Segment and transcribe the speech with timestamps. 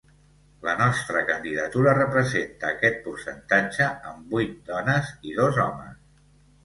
[0.67, 6.01] La nostra candidatura representa aquest percentatge amb vuit dones i dos homes.